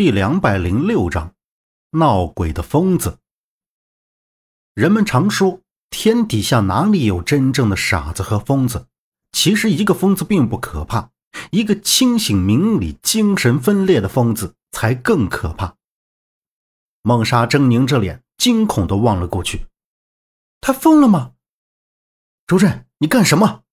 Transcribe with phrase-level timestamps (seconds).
[0.00, 1.34] 第两百零六章，
[1.90, 3.18] 闹鬼的疯子。
[4.72, 8.86] 人们常说，天底下哪里有真正的傻子和疯子？
[9.32, 11.10] 其实，一个疯子并不可怕，
[11.50, 15.76] 一个清醒明理、精神分裂的疯子才更可怕。
[17.02, 19.66] 孟莎狰狞着脸，惊恐的望了过去。
[20.62, 21.32] 他疯了吗？
[22.46, 23.64] 周震，你干什么？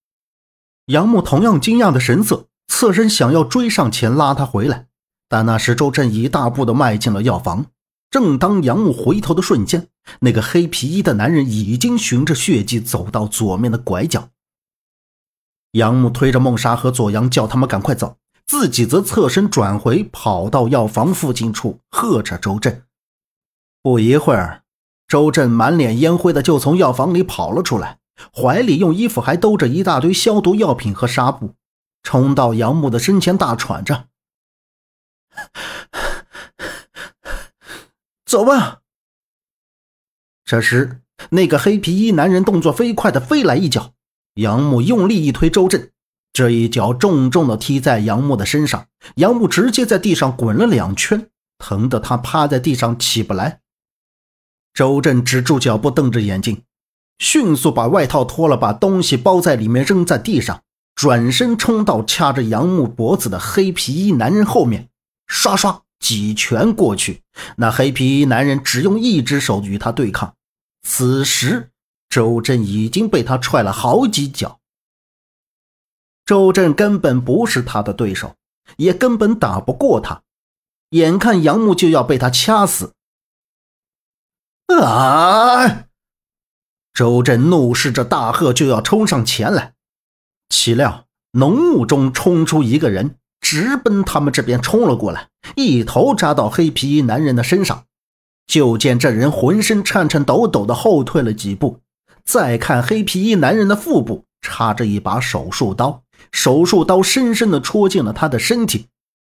[0.88, 4.87] 杨木同样惊讶的神色，侧身想要追上前拉他回来。
[5.28, 7.66] 但那时，周震一大步的迈进了药房。
[8.10, 9.88] 正当杨木回头的瞬间，
[10.20, 14.30] 那个黑皮衣的男人已经循着血迹走到左面的拐角。
[15.72, 22.82] 杨木推着孟莎和左阳，叫他们赶快走，自己则侧身转回，跑到药房附近处，喝着周震。
[23.82, 24.62] 不一会儿，
[25.06, 27.98] 周震满脸烟灰的就从药房里跑了出来，
[28.34, 31.52] 怀里用衣服还兜着一大堆消毒药品和纱布，
[32.02, 34.06] 冲到杨木的身前，大喘着。
[38.28, 38.80] 走吧。
[40.44, 43.94] 这时，那个黑皮衣男人动作飞快的飞来一脚，
[44.34, 45.90] 杨木用力一推周震，
[46.34, 53.60] 这一脚重重的踢在杨木的身上，杨木直接在地上滚了两圈，疼得他趴在地上起不来。
[54.74, 56.62] 周震止住脚步，瞪着眼睛，
[57.18, 60.62] 迅速把外套脱了，把东西包在里面扔在地上，
[60.94, 64.90] 转身冲到掐着杨木脖子的黑皮衣男人后面。
[65.26, 67.22] 刷刷几拳过去，
[67.56, 70.34] 那黑皮衣男人只用一只手与他对抗。
[70.82, 71.70] 此时，
[72.08, 74.60] 周震已经被他踹了好几脚。
[76.24, 78.36] 周震根本不是他的对手，
[78.76, 80.22] 也根本打不过他。
[80.90, 82.94] 眼看杨木就要被他掐死，
[84.68, 85.86] 啊！
[86.94, 89.74] 周震怒视着大贺，就要冲上前来。
[90.48, 93.16] 岂料浓雾中冲出一个人。
[93.50, 97.84] 直奔他们这边冲了过来，一头扎到黑皮衣男人的身上。
[98.46, 101.80] 就见这人浑身颤颤抖抖的后退了几步，
[102.26, 108.88] 再看黑皮衣男人的腹部插着一把手术刀，手术刀深深的戳进了他的身体。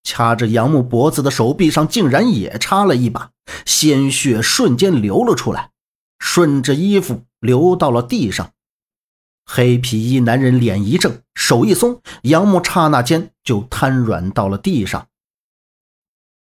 [0.03, 3.31] 掐着杨木脖子的手臂上竟然也插了一把，
[3.65, 5.71] 鲜血瞬间流了出来，
[6.19, 8.51] 顺着衣服流到了地上。
[9.53, 15.09] 黑皮衣男人脸一正，手一松，杨木刹那间就瘫软到了地上。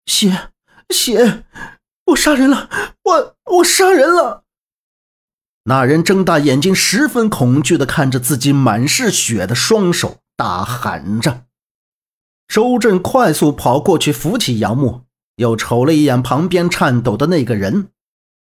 [0.06, 0.52] 血，
[0.92, 1.44] 血！
[2.06, 2.70] 我杀人了！
[3.04, 4.46] 我我杀人了！
[5.66, 11.44] 那人睁大眼睛，十分恐惧地看着自己满是血的双手，大喊着。
[12.48, 15.02] 周震快速跑过去扶起杨木，
[15.36, 17.90] 又瞅了一眼旁边颤抖的那个人。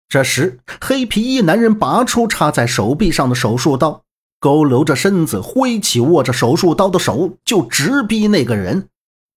[0.07, 4.04] 这时，黑皮衣男人拔出插在手臂上的手术刀。
[4.45, 8.89] 佝偻着身子，挥起握着手术刀的手，就直逼那个人。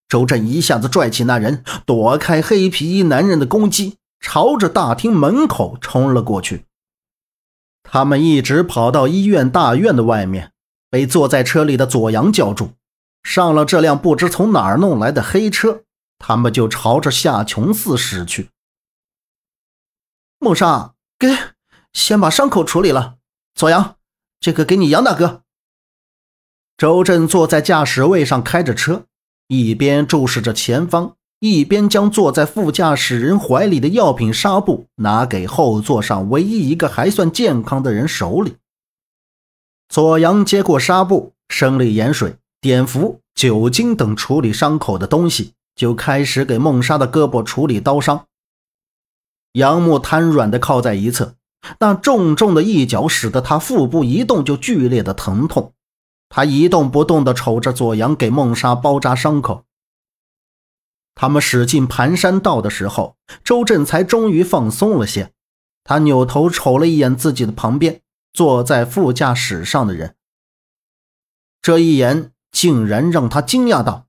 [0.07, 6.67] 周震一下子拽起那人，躲开黑皮衣男人的攻击，朝着大厅门口冲了过去。
[7.83, 10.53] 他们一直跑到医院大院的外面，
[10.91, 12.73] 被坐在车里的左阳叫住。
[13.23, 15.85] 上了这辆不知从哪儿弄来的黑车，
[16.19, 18.51] 他们就朝着夏琼寺驶去。
[20.39, 21.35] 孟莎，给，
[21.93, 23.17] 先把伤口处理了。
[23.55, 23.98] 左阳。
[24.41, 25.43] 这个给你杨大哥。
[26.77, 29.05] 周震坐在驾驶位上开着车，
[29.49, 38.57] 一边注视着前方，一边将坐在副驾驶人怀里的药品纱布拿给后座上唯一一个还算健康的人手里。
[39.89, 48.27] 左阳接过纱布，生理盐水、碘伏、酒精等处理伤口的东西，就开始给孟莎的胳膊处理刀伤。
[49.53, 51.38] 杨木瘫软地靠在一侧。
[51.81, 55.75] 那重重的一脚使得他腹部一动就剧烈的疼痛，
[56.29, 59.65] 他一动不动地瞅着左阳给孟莎包扎伤口。
[61.15, 65.33] 他们驶进盘山道的时候，周震才终于放松了些。
[65.83, 68.03] 他扭头瞅了一眼自己的旁边
[68.33, 70.15] 坐在副驾驶上的人，
[71.61, 74.07] 这一眼竟然让他惊讶道：“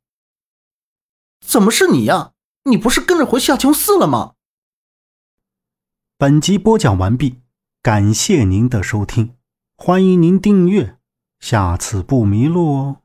[1.44, 2.34] 怎么是你呀？
[2.66, 4.36] 你不是跟着回夏琼寺了吗？”
[6.20, 7.39] 本集播讲完毕。
[7.82, 9.36] 感谢您的收听，
[9.78, 10.98] 欢迎您订阅，
[11.40, 12.99] 下次不迷路哦。